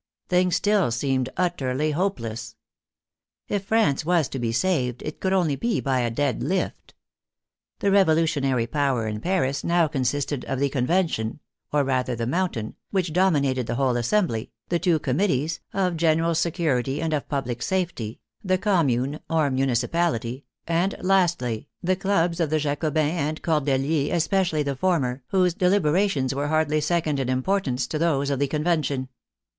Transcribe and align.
Things 0.29 0.55
still 0.55 0.89
seemed 0.89 1.29
utterly 1.37 1.91
hopeless. 1.91 2.55
If 3.47 3.65
France 3.65 4.03
was 4.03 4.27
to 4.29 4.39
be 4.39 4.51
saved 4.51 5.03
it 5.03 5.19
could 5.19 5.31
only 5.31 5.55
be 5.55 5.79
by 5.79 5.99
a 5.99 6.09
dead 6.09 6.41
lift. 6.41 6.95
The 7.81 7.91
revolutionary 7.91 8.65
power 8.65 9.05
in 9.05 9.21
Paris 9.21 9.63
now 9.63 9.87
con 9.87 10.01
sisted 10.01 10.43
of 10.45 10.57
the 10.57 10.69
Convention 10.69 11.39
(or 11.71 11.83
rather 11.83 12.15
the 12.15 12.25
Mountain, 12.25 12.73
which 12.89 13.13
dominated 13.13 13.67
the 13.67 13.75
whole 13.75 13.95
assembly), 13.95 14.49
the 14.69 14.79
two 14.79 14.97
committees 14.97 15.59
(of 15.71 15.97
General 15.97 16.33
Security 16.33 16.99
and 16.99 17.13
of 17.13 17.29
Public 17.29 17.61
Safety), 17.61 18.19
the 18.43 18.57
Commune, 18.57 19.19
or 19.29 19.51
Municipality, 19.51 20.45
and, 20.67 20.95
lastly, 20.99 21.67
the 21.83 21.95
clubs 21.95 22.39
of 22.39 22.49
the 22.49 22.57
Jacobins 22.57 23.11
and 23.13 23.43
Cordeliers, 23.43 24.11
especially 24.17 24.63
the 24.63 24.75
former, 24.75 25.21
whose 25.27 25.53
deliberations 25.53 26.33
were 26.33 26.47
hardly 26.47 26.81
second 26.81 27.19
in 27.19 27.29
importance 27.29 27.85
to 27.85 27.99
those 27.99 28.31
of 28.31 28.39
the 28.39 28.47
Con 28.47 28.63
vention. 28.63 29.07